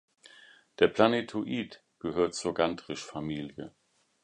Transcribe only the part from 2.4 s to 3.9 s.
Gantrisch-Familie.